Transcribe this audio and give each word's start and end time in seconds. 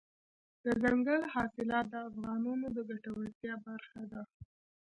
دځنګل 0.63 1.21
حاصلات 1.33 1.85
د 1.91 1.95
افغانانو 2.09 2.67
د 2.75 2.77
ګټورتیا 2.89 3.53
برخه 3.67 4.01
ده. 4.11 4.21